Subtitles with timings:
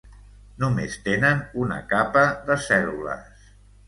[0.61, 3.45] Només tenen una capa de cèl·lules.